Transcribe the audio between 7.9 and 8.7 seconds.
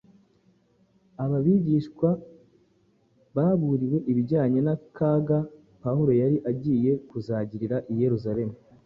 i Yerusalemu,